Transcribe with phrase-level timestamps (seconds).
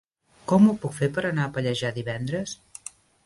[0.51, 2.57] Com ho puc fer per anar a Pallejà divendres?